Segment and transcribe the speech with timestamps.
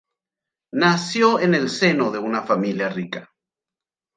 [0.73, 3.29] Nació en el seno de una familia rica.